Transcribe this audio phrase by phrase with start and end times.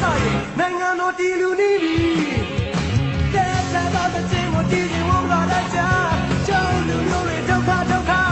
[0.00, 1.96] စရင်နိုင်ငံတော်တည်လူနေပြီ
[3.34, 5.90] တဲ့တဲ့တော့မချင်းကိုတည်ရင်ဝမ်းသာတတ်ချော
[6.64, 8.31] င်းလူမျိုးတွေဒုက္ခဒုက္ခ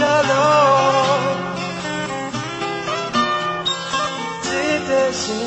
[0.00, 1.20] ကြတော့
[4.46, 5.42] စိတ်တရှိ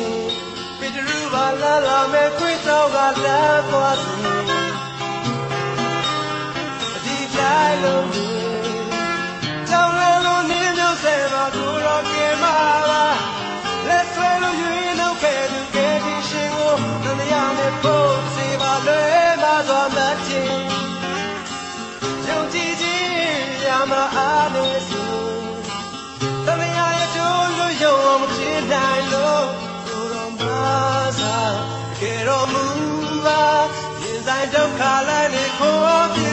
[0.79, 4.16] ပြတရူပါလာလာမဲ့ခွေးတော်ကလမ်းသွားသူ
[34.51, 36.26] don't call any coffee.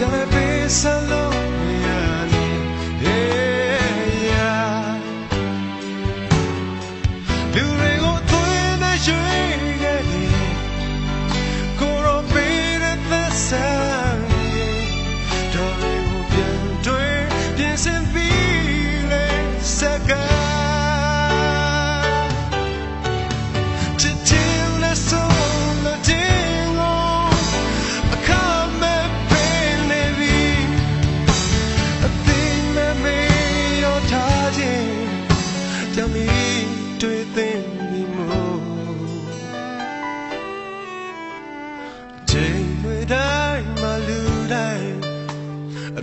[0.00, 1.19] television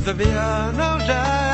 [0.07, 1.46] တပြာနော